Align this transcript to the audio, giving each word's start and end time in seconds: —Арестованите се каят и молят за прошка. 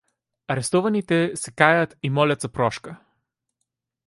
—Арестованите 0.47 1.31
се 1.35 1.51
каят 1.51 1.95
и 2.03 2.09
молят 2.09 2.41
за 2.41 2.49
прошка. 2.49 2.95